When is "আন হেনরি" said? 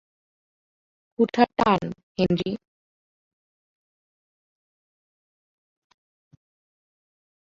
1.73-2.51